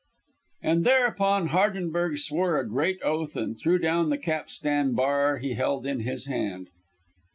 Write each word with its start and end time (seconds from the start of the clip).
And 0.63 0.83
thereupon 0.83 1.49
Hardenberg 1.49 2.17
swore 2.17 2.59
a 2.59 2.67
great 2.67 2.99
oath 3.03 3.35
and 3.35 3.55
threw 3.55 3.77
down 3.77 4.09
the 4.09 4.17
capstan 4.17 4.95
bar 4.95 5.37
he 5.37 5.53
held 5.53 5.85
in 5.85 5.99
his 5.99 6.25
hand. 6.25 6.69